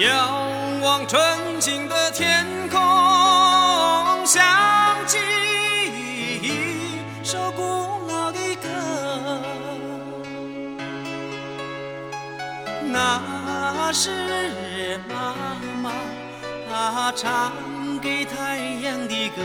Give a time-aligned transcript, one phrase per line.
[0.00, 0.48] 遥
[0.80, 1.20] 望纯
[1.60, 2.80] 净的天空，
[4.24, 4.42] 想
[5.06, 5.18] 起
[6.40, 7.62] 一首古
[8.08, 8.68] 老的歌，
[12.86, 15.34] 那是妈
[15.82, 15.92] 妈
[16.70, 17.52] 她唱
[18.00, 19.42] 给太阳的歌。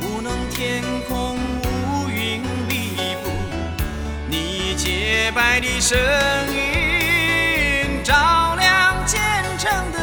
[0.00, 3.30] 无能天空乌云密布，
[4.28, 5.96] 你洁白的声
[6.52, 6.93] 音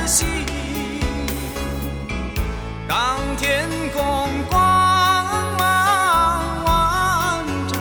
[0.07, 0.27] 心。
[2.87, 4.59] 当天空光
[5.57, 7.79] 芒万丈，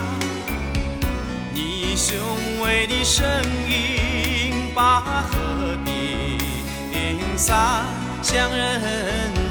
[1.53, 2.17] 你雄
[2.63, 7.85] 伟的身影把和平洒
[8.21, 8.81] 向人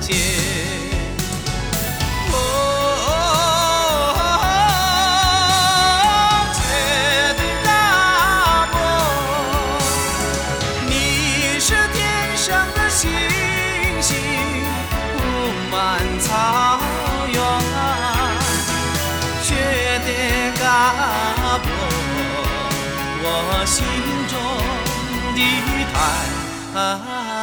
[0.00, 0.19] 间。
[23.32, 23.86] 我心
[24.28, 24.34] 中
[25.34, 25.40] 的
[25.92, 27.39] 太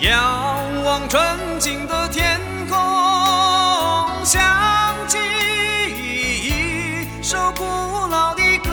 [0.00, 1.22] 遥望纯
[1.58, 2.76] 净的天空，
[4.24, 4.42] 想
[5.08, 5.16] 起
[6.42, 8.70] 一首古老的歌，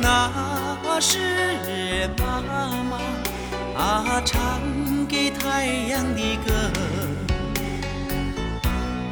[0.00, 0.30] 那
[0.98, 2.40] 是妈
[2.88, 2.98] 妈
[3.78, 4.40] 啊唱
[5.06, 6.52] 给太阳的歌。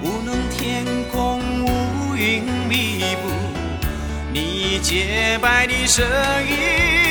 [0.03, 3.29] 无论天空乌云密布，
[4.33, 6.07] 你洁白的声
[6.49, 7.02] 音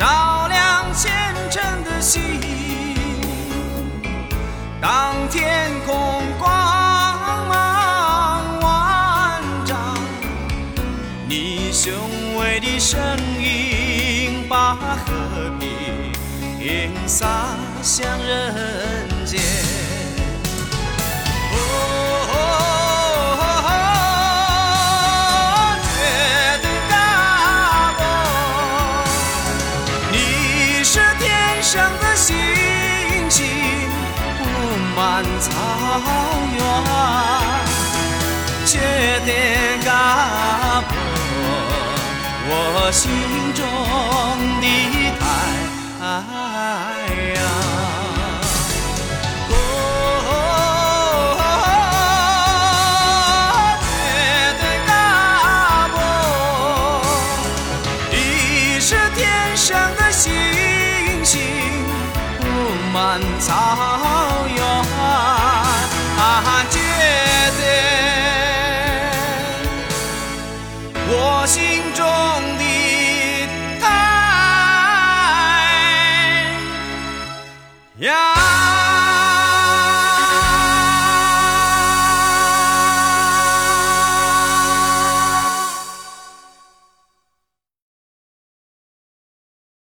[0.00, 1.12] 照亮虔
[1.50, 2.40] 诚的心。
[4.80, 6.50] 当天空光
[7.50, 9.76] 芒万丈，
[11.28, 11.92] 你雄
[12.38, 12.98] 伟的身
[13.38, 17.28] 影把和平洒
[17.82, 19.38] 向人间。
[35.00, 35.48] 满草
[36.52, 36.60] 原。
[38.66, 38.78] 雪
[39.24, 39.30] 对
[39.82, 39.90] 大
[40.90, 40.92] 伯，
[42.46, 42.52] 我
[42.92, 43.10] 心
[43.54, 43.64] 中
[44.60, 44.64] 的
[45.18, 45.22] 太
[47.34, 47.38] 阳。
[49.48, 49.54] 哦，
[53.80, 53.88] 绝
[54.60, 54.90] 对大
[55.94, 55.96] 伯，
[58.12, 58.14] 你
[58.78, 59.18] 是天
[59.56, 59.99] 上的，
[62.92, 63.54] 满草
[64.48, 64.99] 原。